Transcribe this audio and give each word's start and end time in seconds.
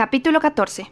Capítulo 0.00 0.40
14 0.40 0.90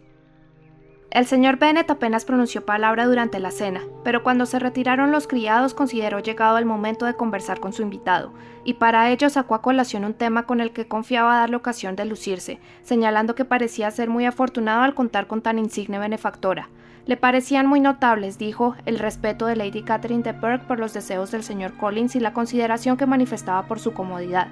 el 1.10 1.24
señor 1.24 1.58
Bennet 1.58 1.90
apenas 1.90 2.26
pronunció 2.26 2.66
palabra 2.66 3.06
durante 3.06 3.40
la 3.40 3.50
cena, 3.50 3.80
pero 4.04 4.22
cuando 4.22 4.44
se 4.44 4.58
retiraron 4.58 5.12
los 5.12 5.26
criados 5.26 5.72
consideró 5.72 6.18
llegado 6.18 6.58
el 6.58 6.66
momento 6.66 7.06
de 7.06 7.14
conversar 7.14 7.58
con 7.58 7.72
su 7.72 7.80
invitado, 7.80 8.34
y 8.64 8.74
para 8.74 9.10
ello 9.10 9.30
sacó 9.30 9.54
a 9.54 9.62
colación 9.62 10.04
un 10.04 10.12
tema 10.12 10.42
con 10.42 10.60
el 10.60 10.72
que 10.72 10.86
confiaba 10.86 11.38
darle 11.38 11.56
ocasión 11.56 11.96
de 11.96 12.04
lucirse, 12.04 12.60
señalando 12.82 13.34
que 13.34 13.46
parecía 13.46 13.90
ser 13.90 14.10
muy 14.10 14.26
afortunado 14.26 14.82
al 14.82 14.94
contar 14.94 15.26
con 15.26 15.40
tan 15.40 15.58
insigne 15.58 15.98
benefactora. 15.98 16.68
Le 17.06 17.16
parecían 17.16 17.66
muy 17.66 17.80
notables, 17.80 18.36
dijo, 18.36 18.76
el 18.84 18.98
respeto 18.98 19.46
de 19.46 19.56
Lady 19.56 19.84
Catherine 19.84 20.22
de 20.22 20.32
Burke 20.32 20.66
por 20.66 20.78
los 20.78 20.92
deseos 20.92 21.30
del 21.30 21.44
señor 21.44 21.78
Collins 21.78 22.14
y 22.14 22.20
la 22.20 22.34
consideración 22.34 22.98
que 22.98 23.06
manifestaba 23.06 23.66
por 23.68 23.80
su 23.80 23.94
comodidad. 23.94 24.48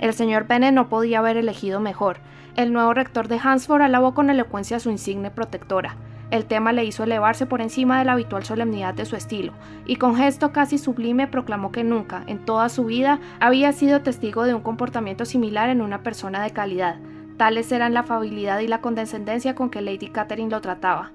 El 0.00 0.12
señor 0.14 0.48
Bennet 0.48 0.74
no 0.74 0.88
podía 0.88 1.20
haber 1.20 1.36
elegido 1.36 1.78
mejor, 1.78 2.18
el 2.56 2.72
nuevo 2.72 2.92
rector 2.92 3.28
de 3.28 3.38
Hansford 3.42 3.82
alabó 3.82 4.12
con 4.12 4.28
elocuencia 4.28 4.78
a 4.78 4.80
su 4.80 4.90
insigne 4.90 5.30
protectora. 5.30 5.96
El 6.30 6.46
tema 6.46 6.72
le 6.72 6.84
hizo 6.84 7.04
elevarse 7.04 7.46
por 7.46 7.60
encima 7.60 7.98
de 7.98 8.04
la 8.04 8.12
habitual 8.12 8.44
solemnidad 8.44 8.94
de 8.94 9.04
su 9.04 9.16
estilo, 9.16 9.52
y 9.86 9.96
con 9.96 10.16
gesto 10.16 10.52
casi 10.52 10.78
sublime 10.78 11.26
proclamó 11.26 11.72
que 11.72 11.84
nunca, 11.84 12.22
en 12.26 12.44
toda 12.44 12.68
su 12.68 12.84
vida, 12.84 13.20
había 13.40 13.72
sido 13.72 14.02
testigo 14.02 14.44
de 14.44 14.54
un 14.54 14.62
comportamiento 14.62 15.24
similar 15.24 15.70
en 15.70 15.80
una 15.80 16.02
persona 16.02 16.42
de 16.42 16.50
calidad. 16.50 16.96
Tales 17.36 17.72
eran 17.72 17.94
la 17.94 18.00
afabilidad 18.00 18.60
y 18.60 18.68
la 18.68 18.80
condescendencia 18.80 19.54
con 19.54 19.70
que 19.70 19.80
Lady 19.80 20.08
Catherine 20.08 20.50
lo 20.50 20.60
trataba. 20.60 21.12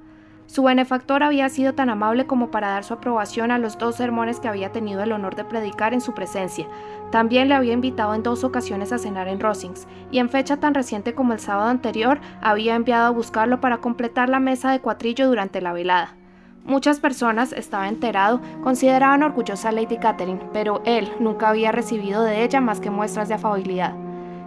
Su 0.47 0.63
benefactor 0.63 1.23
había 1.23 1.49
sido 1.49 1.73
tan 1.73 1.89
amable 1.89 2.27
como 2.27 2.51
para 2.51 2.69
dar 2.69 2.83
su 2.83 2.93
aprobación 2.93 3.51
a 3.51 3.57
los 3.57 3.77
dos 3.77 3.95
sermones 3.95 4.39
que 4.39 4.47
había 4.47 4.71
tenido 4.71 5.01
el 5.01 5.11
honor 5.11 5.35
de 5.35 5.43
predicar 5.43 5.93
en 5.93 6.01
su 6.01 6.13
presencia. 6.13 6.67
También 7.11 7.49
le 7.49 7.55
había 7.55 7.73
invitado 7.73 8.13
en 8.13 8.23
dos 8.23 8.43
ocasiones 8.43 8.91
a 8.91 8.99
cenar 8.99 9.27
en 9.27 9.39
Rosings, 9.39 9.87
y 10.11 10.19
en 10.19 10.29
fecha 10.29 10.57
tan 10.57 10.75
reciente 10.75 11.15
como 11.15 11.33
el 11.33 11.39
sábado 11.39 11.69
anterior 11.69 12.19
había 12.41 12.75
enviado 12.75 13.07
a 13.07 13.09
buscarlo 13.09 13.59
para 13.59 13.77
completar 13.77 14.29
la 14.29 14.39
mesa 14.39 14.71
de 14.71 14.81
cuatrillo 14.81 15.27
durante 15.27 15.61
la 15.61 15.73
velada. 15.73 16.15
Muchas 16.63 16.99
personas, 16.99 17.51
estaba 17.51 17.87
enterado, 17.87 18.41
consideraban 18.63 19.23
orgullosa 19.23 19.69
a 19.69 19.71
Lady 19.71 19.97
Catherine, 19.97 20.41
pero 20.51 20.81
él 20.85 21.11
nunca 21.19 21.49
había 21.49 21.71
recibido 21.71 22.23
de 22.23 22.43
ella 22.43 22.61
más 22.61 22.79
que 22.79 22.89
muestras 22.89 23.29
de 23.29 23.35
afabilidad. 23.35 24.04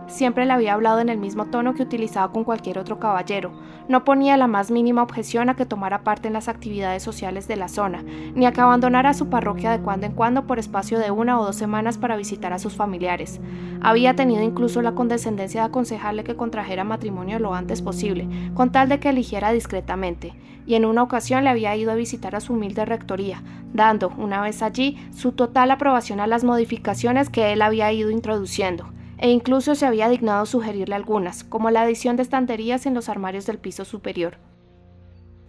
Siempre 0.09 0.47
le 0.47 0.55
había 0.55 0.73
hablado 0.73 1.01
en 1.01 1.11
el 1.11 1.19
mismo 1.19 1.45
tono 1.45 1.75
que 1.75 1.83
utilizaba 1.83 2.33
con 2.33 2.43
cualquier 2.43 2.79
otro 2.79 2.99
caballero. 2.99 3.53
No 3.89 4.05
ponía 4.05 4.39
la 4.39 4.47
más 4.47 4.71
mínima 4.71 5.03
objeción 5.03 5.51
a 5.51 5.55
que 5.55 5.67
tomara 5.67 6.03
parte 6.03 6.29
en 6.29 6.33
las 6.33 6.49
actividades 6.49 7.03
sociales 7.03 7.47
de 7.47 7.57
la 7.57 7.69
zona, 7.69 8.03
ni 8.35 8.47
a 8.47 8.53
que 8.53 8.63
abandonara 8.63 9.13
su 9.13 9.29
parroquia 9.29 9.71
de 9.71 9.81
cuando 9.81 10.07
en 10.07 10.13
cuando 10.13 10.47
por 10.47 10.59
espacio 10.59 10.99
de 10.99 11.11
una 11.11 11.39
o 11.39 11.45
dos 11.45 11.57
semanas 11.57 11.99
para 11.99 12.17
visitar 12.17 12.55
a 12.55 12.59
sus 12.59 12.75
familiares. 12.75 13.39
Había 13.83 14.17
tenido 14.17 14.43
incluso 14.43 14.81
la 14.81 14.95
condescendencia 14.95 15.61
de 15.61 15.69
aconsejarle 15.69 16.25
que 16.25 16.37
contrajera 16.37 16.85
matrimonio 16.85 17.39
lo 17.39 17.55
antes 17.55 17.83
posible, 17.83 18.27
con 18.55 18.73
tal 18.73 18.89
de 18.89 19.01
que 19.01 19.11
eligiera 19.11 19.53
discretamente, 19.53 20.33
y 20.67 20.75
en 20.75 20.87
una 20.87 21.03
ocasión 21.03 21.45
le 21.45 21.51
había 21.51 21.77
ido 21.77 21.93
a 21.93 21.97
visitar 21.97 22.35
a 22.35 22.41
su 22.41 22.55
humilde 22.55 22.87
rectoría, 22.87 23.43
dando, 23.75 24.11
una 24.17 24.41
vez 24.41 24.63
allí, 24.63 24.97
su 25.15 25.33
total 25.33 25.71
aprobación 25.71 26.19
a 26.21 26.27
las 26.27 26.45
modificaciones 26.45 27.29
que 27.29 27.53
él 27.53 27.61
había 27.61 27.93
ido 27.93 28.11
introduciendo 28.11 28.98
e 29.19 29.31
incluso 29.31 29.75
se 29.75 29.87
había 29.87 30.09
dignado 30.09 30.47
sugerirle 30.47 30.95
algunas, 30.95 31.45
como 31.45 31.71
la 31.71 31.83
adición 31.83 32.17
de 32.17 32.23
estanterías 32.23 32.87
en 32.87 32.95
los 32.95 33.09
armarios 33.09 33.47
del 33.47 33.59
piso 33.59 33.85
superior. 33.85 34.39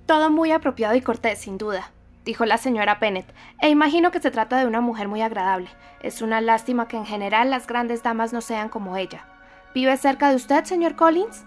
Todo 0.06 0.30
muy 0.30 0.52
apropiado 0.52 0.96
y 0.96 1.02
cortés, 1.02 1.40
sin 1.40 1.58
duda, 1.58 1.92
dijo 2.26 2.46
la 2.46 2.58
señora 2.58 3.00
Pennett, 3.00 3.34
e 3.62 3.70
imagino 3.70 4.12
que 4.12 4.20
se 4.20 4.32
trata 4.32 4.58
de 4.58 4.66
una 4.66 4.82
mujer 4.82 5.08
muy 5.08 5.22
agradable. 5.22 5.70
Es 6.02 6.22
una 6.22 6.42
lástima 6.42 6.88
que 6.88 6.98
en 6.98 7.06
general 7.06 7.50
las 7.50 7.68
grandes 7.68 8.04
damas 8.04 8.34
no 8.34 8.42
sean 8.42 8.70
como 8.70 8.98
ella. 8.98 9.26
¿Vive 9.74 9.96
cerca 9.98 10.30
de 10.30 10.36
usted, 10.36 10.64
señor 10.64 10.96
Collins? 10.96 11.46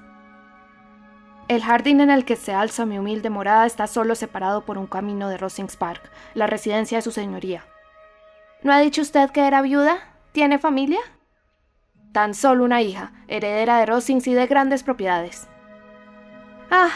El 1.49 1.63
jardín 1.63 2.01
en 2.01 2.11
el 2.11 2.25
que 2.25 2.37
se 2.37 2.55
alza 2.55 2.87
mi 2.87 2.99
humilde 2.99 3.31
morada 3.31 3.67
está 3.67 3.87
solo 3.89 4.15
separado 4.15 4.65
por 4.65 4.79
un 4.79 4.87
camino 4.87 5.29
de 5.29 5.39
Rosings 5.39 5.77
Park, 5.77 6.11
la 6.35 6.47
residencia 6.47 6.99
de 6.99 7.03
su 7.03 7.11
señoría. 7.11 7.65
¿No 8.63 8.73
ha 8.73 8.79
dicho 8.79 9.03
usted 9.03 9.31
que 9.31 9.47
era 9.47 9.61
viuda? 9.61 9.99
¿Tiene 10.31 10.59
familia? 10.59 11.01
Tan 12.13 12.35
solo 12.35 12.65
una 12.65 12.83
hija, 12.83 13.13
heredera 13.27 13.79
de 13.79 13.87
Rosings 13.87 14.27
y 14.27 14.35
de 14.35 14.47
grandes 14.47 14.83
propiedades. 14.83 15.49
Ah, 16.71 16.91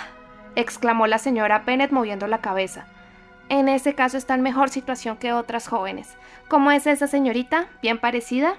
exclamó 0.55 1.07
la 1.07 1.19
señora 1.19 1.61
Bennet 1.61 1.91
moviendo 1.91 2.27
la 2.27 2.41
cabeza. 2.43 2.87
En 3.49 3.69
ese 3.69 3.95
caso 3.95 4.19
está 4.19 4.35
en 4.35 4.43
mejor 4.43 4.69
situación 4.69 5.17
que 5.17 5.33
otras 5.33 5.69
jóvenes. 5.69 6.17
¿Cómo 6.49 6.71
es 6.71 6.87
esa 6.87 7.07
señorita? 7.07 7.67
¿Bien 7.81 7.99
parecida? 7.99 8.57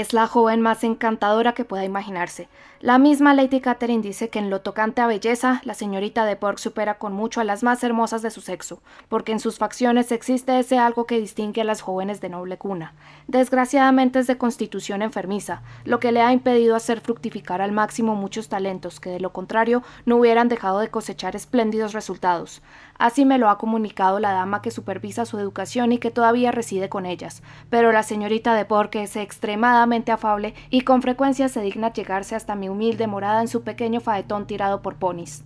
Es 0.00 0.12
la 0.12 0.26
joven 0.26 0.60
más 0.60 0.82
encantadora 0.82 1.52
que 1.54 1.64
pueda 1.64 1.84
imaginarse. 1.84 2.48
La 2.80 2.98
misma 2.98 3.32
Lady 3.32 3.60
Catherine 3.60 4.02
dice 4.02 4.28
que 4.28 4.40
en 4.40 4.50
lo 4.50 4.60
tocante 4.60 5.00
a 5.00 5.06
belleza, 5.06 5.62
la 5.64 5.72
señorita 5.72 6.24
de 6.24 6.34
Pork 6.34 6.58
supera 6.58 6.98
con 6.98 7.12
mucho 7.12 7.40
a 7.40 7.44
las 7.44 7.62
más 7.62 7.84
hermosas 7.84 8.20
de 8.20 8.32
su 8.32 8.40
sexo, 8.40 8.82
porque 9.08 9.30
en 9.30 9.38
sus 9.38 9.58
facciones 9.58 10.10
existe 10.10 10.58
ese 10.58 10.78
algo 10.78 11.06
que 11.06 11.20
distingue 11.20 11.60
a 11.60 11.64
las 11.64 11.80
jóvenes 11.80 12.20
de 12.20 12.28
noble 12.28 12.58
cuna. 12.58 12.92
Desgraciadamente 13.28 14.18
es 14.18 14.26
de 14.26 14.36
constitución 14.36 15.00
enfermiza, 15.00 15.62
lo 15.84 16.00
que 16.00 16.10
le 16.10 16.22
ha 16.22 16.32
impedido 16.32 16.74
hacer 16.74 17.00
fructificar 17.00 17.62
al 17.62 17.70
máximo 17.70 18.16
muchos 18.16 18.48
talentos 18.48 18.98
que 18.98 19.10
de 19.10 19.20
lo 19.20 19.32
contrario 19.32 19.84
no 20.06 20.16
hubieran 20.16 20.48
dejado 20.48 20.80
de 20.80 20.88
cosechar 20.88 21.36
espléndidos 21.36 21.92
resultados. 21.92 22.62
Así 22.98 23.24
me 23.24 23.38
lo 23.38 23.48
ha 23.50 23.58
comunicado 23.58 24.20
la 24.20 24.32
dama 24.32 24.62
que 24.62 24.70
supervisa 24.70 25.26
su 25.26 25.38
educación 25.38 25.92
y 25.92 25.98
que 25.98 26.10
todavía 26.10 26.52
reside 26.52 26.88
con 26.88 27.06
ellas, 27.06 27.42
pero 27.68 27.92
la 27.92 28.02
señorita 28.02 28.54
de 28.54 28.64
Pork 28.64 28.94
es 28.96 29.16
extremadamente 29.16 30.12
afable 30.12 30.54
y 30.70 30.82
con 30.82 31.02
frecuencia 31.02 31.48
se 31.48 31.60
digna 31.60 31.92
llegarse 31.92 32.34
hasta 32.36 32.54
mi 32.54 32.68
humilde 32.68 33.06
morada 33.06 33.40
en 33.40 33.48
su 33.48 33.62
pequeño 33.62 34.00
faetón 34.00 34.46
tirado 34.46 34.80
por 34.80 34.96
ponis. 34.96 35.44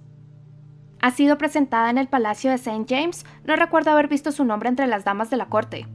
Ha 1.01 1.11
sido 1.13 1.39
presentada 1.39 1.91
en 1.91 1.99
el 1.99 2.09
Palacio 2.09 2.51
de 2.51 2.57
St. 2.57 2.85
James, 2.89 3.25
no 3.45 3.57
recuerdo 3.57 3.93
haber 3.93 4.09
visto 4.09 4.33
su 4.33 4.45
nombre 4.45 4.69
entre 4.69 4.87
las 4.87 5.05
damas 5.05 5.31
de 5.31 5.37
la 5.37 5.47
corte. 5.47 5.87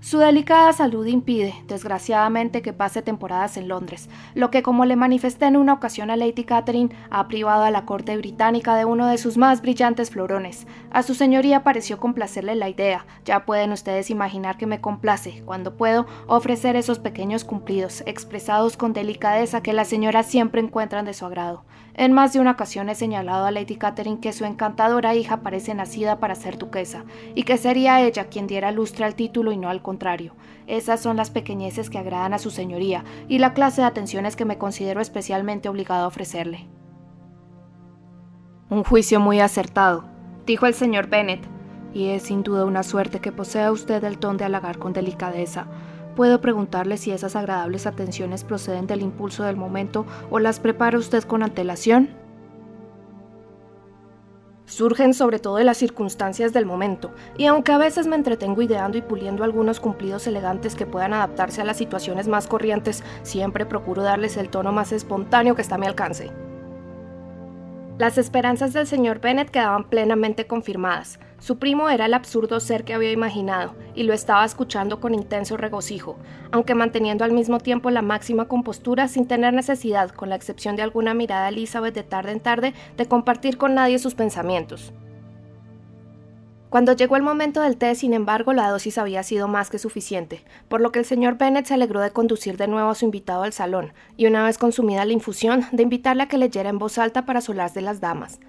Su 0.00 0.18
delicada 0.18 0.72
salud 0.72 1.06
impide, 1.06 1.54
desgraciadamente, 1.66 2.62
que 2.62 2.72
pase 2.72 3.02
temporadas 3.02 3.56
en 3.56 3.66
Londres, 3.66 4.08
lo 4.34 4.50
que, 4.50 4.62
como 4.62 4.84
le 4.84 4.94
manifesté 4.94 5.46
en 5.46 5.56
una 5.56 5.72
ocasión 5.72 6.10
a 6.10 6.16
Lady 6.16 6.44
Catherine, 6.44 6.94
ha 7.10 7.26
privado 7.26 7.64
a 7.64 7.70
la 7.70 7.86
corte 7.86 8.16
británica 8.16 8.76
de 8.76 8.84
uno 8.84 9.06
de 9.06 9.18
sus 9.18 9.36
más 9.36 9.62
brillantes 9.62 10.10
florones. 10.10 10.66
A 10.90 11.02
su 11.02 11.14
señoría 11.14 11.64
pareció 11.64 11.98
complacerle 11.98 12.54
la 12.54 12.68
idea, 12.68 13.06
ya 13.24 13.46
pueden 13.46 13.72
ustedes 13.72 14.10
imaginar 14.10 14.58
que 14.58 14.66
me 14.66 14.80
complace, 14.80 15.42
cuando 15.44 15.76
puedo, 15.76 16.06
ofrecer 16.28 16.76
esos 16.76 16.98
pequeños 17.00 17.44
cumplidos, 17.44 18.04
expresados 18.06 18.76
con 18.76 18.92
delicadeza 18.92 19.62
que 19.62 19.72
las 19.72 19.88
señoras 19.88 20.26
siempre 20.26 20.60
encuentran 20.60 21.04
de 21.06 21.14
su 21.14 21.24
agrado. 21.24 21.64
En 21.94 22.12
más 22.12 22.34
de 22.34 22.40
una 22.40 22.50
ocasión 22.50 22.90
he 22.90 22.94
señalado 22.94 23.46
a 23.46 23.50
Lady 23.50 23.76
Catherine 23.76 24.20
que 24.20 24.34
su 24.34 24.44
encantadora 24.44 25.14
hija 25.14 25.38
parece 25.38 25.74
nacida 25.74 26.20
para 26.20 26.34
ser 26.34 26.58
duquesa, 26.58 27.04
y 27.34 27.44
que 27.44 27.56
sería 27.56 28.02
ella 28.02 28.26
quien 28.26 28.46
diera 28.46 28.70
lustre 28.70 29.06
al 29.06 29.14
título 29.14 29.50
y 29.50 29.56
no 29.56 29.70
al 29.70 29.80
contrario. 29.86 30.34
Esas 30.66 31.00
son 31.00 31.16
las 31.16 31.30
pequeñeces 31.30 31.88
que 31.88 31.98
agradan 31.98 32.34
a 32.34 32.38
su 32.38 32.50
señoría, 32.50 33.04
y 33.28 33.38
la 33.38 33.54
clase 33.54 33.82
de 33.82 33.86
atenciones 33.86 34.34
que 34.34 34.44
me 34.44 34.58
considero 34.58 35.00
especialmente 35.00 35.68
obligado 35.68 36.04
a 36.04 36.08
ofrecerle. 36.08 36.66
Un 38.68 38.82
juicio 38.82 39.20
muy 39.20 39.38
acertado, 39.38 40.04
dijo 40.44 40.66
el 40.66 40.74
señor 40.74 41.06
Bennet, 41.06 41.40
y 41.94 42.08
es 42.08 42.24
sin 42.24 42.42
duda 42.42 42.64
una 42.64 42.82
suerte 42.82 43.20
que 43.20 43.30
posea 43.30 43.70
usted 43.70 44.02
el 44.02 44.18
ton 44.18 44.36
de 44.36 44.44
halagar 44.44 44.78
con 44.78 44.92
delicadeza 44.92 45.68
Puedo 46.16 46.40
preguntarle 46.40 46.96
si 46.96 47.10
esas 47.10 47.36
agradables 47.36 47.86
atenciones 47.86 48.42
proceden 48.42 48.86
del 48.86 49.02
impulso 49.02 49.44
del 49.44 49.56
momento 49.56 50.06
o 50.30 50.38
las 50.38 50.60
prepara 50.60 50.98
usted 50.98 51.22
con 51.24 51.42
antelación. 51.42 52.08
Surgen 54.66 55.14
sobre 55.14 55.38
todo 55.38 55.56
de 55.56 55.64
las 55.64 55.76
circunstancias 55.76 56.52
del 56.52 56.66
momento, 56.66 57.12
y 57.38 57.46
aunque 57.46 57.72
a 57.72 57.78
veces 57.78 58.06
me 58.06 58.16
entretengo 58.16 58.62
ideando 58.62 58.98
y 58.98 59.02
puliendo 59.02 59.44
algunos 59.44 59.80
cumplidos 59.80 60.26
elegantes 60.26 60.74
que 60.74 60.86
puedan 60.86 61.14
adaptarse 61.14 61.60
a 61.62 61.64
las 61.64 61.76
situaciones 61.76 62.26
más 62.26 62.48
corrientes, 62.48 63.04
siempre 63.22 63.64
procuro 63.64 64.02
darles 64.02 64.36
el 64.36 64.48
tono 64.48 64.72
más 64.72 64.92
espontáneo 64.92 65.54
que 65.54 65.62
está 65.62 65.76
a 65.76 65.78
mi 65.78 65.86
alcance. 65.86 66.45
Las 67.98 68.18
esperanzas 68.18 68.74
del 68.74 68.86
señor 68.86 69.20
Bennet 69.20 69.48
quedaban 69.50 69.88
plenamente 69.88 70.46
confirmadas. 70.46 71.18
Su 71.38 71.58
primo 71.58 71.88
era 71.88 72.04
el 72.04 72.12
absurdo 72.12 72.60
ser 72.60 72.84
que 72.84 72.92
había 72.92 73.10
imaginado, 73.10 73.74
y 73.94 74.02
lo 74.02 74.12
estaba 74.12 74.44
escuchando 74.44 75.00
con 75.00 75.14
intenso 75.14 75.56
regocijo, 75.56 76.18
aunque 76.50 76.74
manteniendo 76.74 77.24
al 77.24 77.32
mismo 77.32 77.58
tiempo 77.58 77.88
la 77.88 78.02
máxima 78.02 78.48
compostura 78.48 79.08
sin 79.08 79.26
tener 79.26 79.54
necesidad, 79.54 80.10
con 80.10 80.28
la 80.28 80.36
excepción 80.36 80.76
de 80.76 80.82
alguna 80.82 81.14
mirada 81.14 81.46
a 81.46 81.48
Elizabeth 81.48 81.94
de 81.94 82.02
tarde 82.02 82.32
en 82.32 82.40
tarde, 82.40 82.74
de 82.98 83.06
compartir 83.06 83.56
con 83.56 83.74
nadie 83.74 83.98
sus 83.98 84.14
pensamientos. 84.14 84.92
Cuando 86.76 86.92
llegó 86.92 87.16
el 87.16 87.22
momento 87.22 87.62
del 87.62 87.78
té, 87.78 87.94
sin 87.94 88.12
embargo, 88.12 88.52
la 88.52 88.68
dosis 88.68 88.98
había 88.98 89.22
sido 89.22 89.48
más 89.48 89.70
que 89.70 89.78
suficiente, 89.78 90.44
por 90.68 90.82
lo 90.82 90.92
que 90.92 90.98
el 90.98 91.06
señor 91.06 91.38
Bennet 91.38 91.64
se 91.64 91.72
alegró 91.72 92.02
de 92.02 92.10
conducir 92.10 92.58
de 92.58 92.68
nuevo 92.68 92.90
a 92.90 92.94
su 92.94 93.06
invitado 93.06 93.44
al 93.44 93.54
salón, 93.54 93.94
y 94.18 94.26
una 94.26 94.44
vez 94.44 94.58
consumida 94.58 95.06
la 95.06 95.14
infusión, 95.14 95.64
de 95.72 95.84
invitarle 95.84 96.24
a 96.24 96.28
que 96.28 96.36
leyera 96.36 96.68
en 96.68 96.76
voz 96.76 96.98
alta 96.98 97.24
para 97.24 97.40
solas 97.40 97.72
de 97.72 97.80
las 97.80 98.02
damas. 98.02 98.40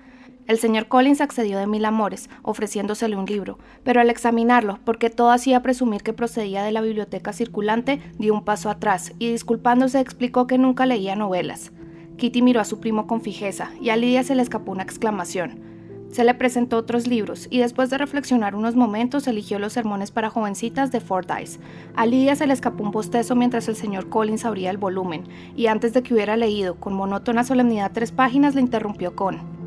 El 0.46 0.60
señor 0.60 0.90
Collins 0.90 1.22
accedió 1.22 1.58
de 1.58 1.68
mil 1.68 1.86
amores, 1.86 2.30
ofreciéndosele 2.42 3.16
un 3.16 3.28
libro, 3.28 3.60
pero 3.86 4.02
al 4.02 4.10
examinarlo, 4.10 4.78
porque 4.84 5.10
todo 5.10 5.32
hacía 5.32 5.62
presumir 5.62 6.04
que 6.04 6.12
procedía 6.12 6.64
de 6.64 6.74
la 6.74 6.82
biblioteca 6.82 7.32
circulante, 7.32 8.02
dio 8.18 8.34
un 8.34 8.44
paso 8.44 8.70
atrás 8.70 9.14
y 9.20 9.32
disculpándose 9.32 10.02
explicó 10.02 10.48
que 10.48 10.58
nunca 10.58 10.86
leía 10.86 11.16
novelas. 11.16 11.72
Kitty 12.18 12.42
miró 12.42 12.60
a 12.60 12.66
su 12.66 12.82
primo 12.82 13.08
con 13.08 13.22
fijeza 13.22 13.72
y 13.80 13.90
a 13.90 13.96
Lidia 13.96 14.26
se 14.26 14.36
le 14.36 14.42
escapó 14.42 14.74
una 14.74 14.84
exclamación. 14.84 15.77
Se 16.12 16.24
le 16.24 16.34
presentó 16.34 16.78
otros 16.78 17.06
libros 17.08 17.48
y 17.50 17.60
después 17.60 17.90
de 17.90 17.98
reflexionar 17.98 18.56
unos 18.56 18.76
momentos 18.76 19.28
eligió 19.28 19.60
los 19.60 19.74
sermones 19.74 20.12
para 20.12 20.30
jovencitas 20.30 20.92
de 20.92 21.00
Fordyce. 21.00 21.60
A 21.96 22.06
Lidia 22.06 22.36
se 22.36 22.48
le 22.48 22.54
escapó 22.54 22.84
un 22.84 22.92
bostezo 22.92 23.36
mientras 23.36 23.68
el 23.68 23.76
señor 23.76 24.10
Collins 24.10 24.46
abría 24.46 24.72
el 24.72 24.78
volumen 24.78 25.26
y 25.56 25.68
antes 25.68 25.94
de 25.94 26.04
que 26.04 26.14
hubiera 26.14 26.38
leído 26.38 26.76
con 26.76 26.94
monótona 26.94 27.44
solemnidad 27.44 27.92
tres 27.94 28.12
páginas 28.12 28.56
le 28.56 28.62
interrumpió 28.62 29.16
con 29.16 29.58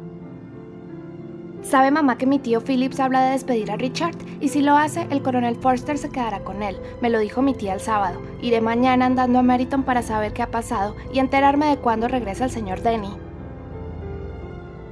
¿Sabe 1.62 1.90
mamá 1.90 2.16
que 2.16 2.26
mi 2.26 2.38
tío 2.38 2.62
Phillips 2.62 3.00
habla 3.00 3.22
de 3.22 3.32
despedir 3.32 3.70
a 3.70 3.76
Richard? 3.76 4.16
Y 4.40 4.48
si 4.48 4.62
lo 4.62 4.76
hace, 4.76 5.06
el 5.10 5.22
coronel 5.22 5.56
Forster 5.56 5.98
se 5.98 6.08
quedará 6.08 6.40
con 6.40 6.62
él. 6.62 6.76
Me 7.02 7.10
lo 7.10 7.18
dijo 7.18 7.42
mi 7.42 7.52
tía 7.52 7.74
el 7.74 7.80
sábado. 7.80 8.20
Iré 8.40 8.62
mañana 8.62 9.04
andando 9.04 9.38
a 9.38 9.42
Meriton 9.42 9.82
para 9.82 10.02
saber 10.02 10.32
qué 10.32 10.42
ha 10.42 10.50
pasado 10.50 10.96
y 11.12 11.18
enterarme 11.18 11.66
de 11.66 11.76
cuándo 11.76 12.08
regresa 12.08 12.44
el 12.44 12.50
señor 12.50 12.80
Denny. 12.80 13.29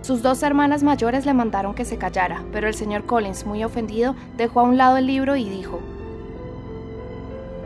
Sus 0.08 0.22
dos 0.22 0.42
hermanas 0.42 0.82
mayores 0.82 1.26
le 1.26 1.34
mandaron 1.34 1.74
que 1.74 1.84
se 1.84 1.98
callara, 1.98 2.42
pero 2.50 2.66
el 2.66 2.72
señor 2.72 3.04
Collins, 3.04 3.44
muy 3.44 3.62
ofendido, 3.62 4.14
dejó 4.38 4.60
a 4.60 4.62
un 4.62 4.78
lado 4.78 4.96
el 4.96 5.06
libro 5.06 5.36
y 5.36 5.46
dijo, 5.46 5.80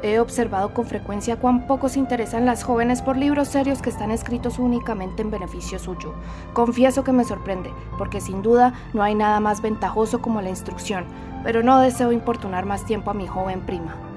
He 0.02 0.18
observado 0.18 0.74
con 0.74 0.84
frecuencia 0.84 1.36
cuán 1.36 1.68
poco 1.68 1.88
se 1.88 2.00
interesan 2.00 2.44
las 2.44 2.64
jóvenes 2.64 3.00
por 3.00 3.16
libros 3.16 3.46
serios 3.46 3.80
que 3.80 3.90
están 3.90 4.10
escritos 4.10 4.58
únicamente 4.58 5.22
en 5.22 5.30
beneficio 5.30 5.78
suyo. 5.78 6.14
Confieso 6.52 7.04
que 7.04 7.12
me 7.12 7.22
sorprende, 7.22 7.70
porque 7.96 8.20
sin 8.20 8.42
duda 8.42 8.74
no 8.92 9.04
hay 9.04 9.14
nada 9.14 9.38
más 9.38 9.62
ventajoso 9.62 10.20
como 10.20 10.42
la 10.42 10.50
instrucción, 10.50 11.04
pero 11.44 11.62
no 11.62 11.78
deseo 11.78 12.10
importunar 12.10 12.66
más 12.66 12.84
tiempo 12.84 13.12
a 13.12 13.14
mi 13.14 13.28
joven 13.28 13.60
prima. 13.60 14.11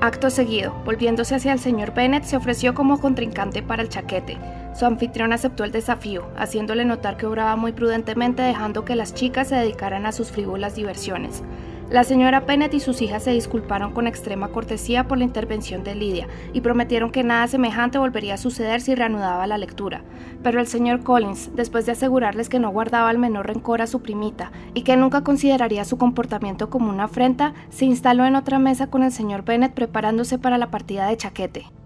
Acto 0.00 0.30
seguido, 0.30 0.74
volviéndose 0.84 1.34
hacia 1.34 1.52
el 1.52 1.58
señor 1.58 1.92
Bennett, 1.92 2.22
se 2.22 2.36
ofreció 2.36 2.72
como 2.72 3.00
contrincante 3.00 3.62
para 3.62 3.82
el 3.82 3.88
chaquete. 3.88 4.38
Su 4.72 4.86
anfitrión 4.86 5.32
aceptó 5.32 5.64
el 5.64 5.72
desafío, 5.72 6.28
haciéndole 6.36 6.84
notar 6.84 7.16
que 7.16 7.26
obraba 7.26 7.56
muy 7.56 7.72
prudentemente 7.72 8.42
dejando 8.42 8.84
que 8.84 8.94
las 8.94 9.12
chicas 9.12 9.48
se 9.48 9.56
dedicaran 9.56 10.06
a 10.06 10.12
sus 10.12 10.30
frívolas 10.30 10.76
diversiones. 10.76 11.42
La 11.90 12.04
señora 12.04 12.44
Pennett 12.44 12.74
y 12.74 12.80
sus 12.80 13.00
hijas 13.00 13.22
se 13.22 13.30
disculparon 13.30 13.94
con 13.94 14.06
extrema 14.06 14.48
cortesía 14.48 15.08
por 15.08 15.16
la 15.16 15.24
intervención 15.24 15.84
de 15.84 15.94
Lidia 15.94 16.28
y 16.52 16.60
prometieron 16.60 17.10
que 17.10 17.24
nada 17.24 17.46
semejante 17.46 17.96
volvería 17.96 18.34
a 18.34 18.36
suceder 18.38 18.82
si 18.82 18.94
reanudaba 18.94 19.46
la 19.46 19.56
lectura. 19.56 20.02
Pero 20.42 20.60
el 20.60 20.66
señor 20.66 21.02
Collins, 21.02 21.56
después 21.56 21.86
de 21.86 21.92
asegurarles 21.92 22.50
que 22.50 22.58
no 22.58 22.68
guardaba 22.68 23.10
el 23.10 23.16
menor 23.16 23.46
rencor 23.46 23.80
a 23.80 23.86
su 23.86 24.02
primita 24.02 24.52
y 24.74 24.82
que 24.82 24.98
nunca 24.98 25.24
consideraría 25.24 25.86
su 25.86 25.96
comportamiento 25.96 26.68
como 26.68 26.90
una 26.90 27.04
afrenta, 27.04 27.54
se 27.70 27.86
instaló 27.86 28.26
en 28.26 28.36
otra 28.36 28.58
mesa 28.58 28.88
con 28.88 29.02
el 29.02 29.10
señor 29.10 29.46
Bennett 29.46 29.72
preparándose 29.72 30.38
para 30.38 30.58
la 30.58 30.70
partida 30.70 31.06
de 31.06 31.16
chaquete. 31.16 31.77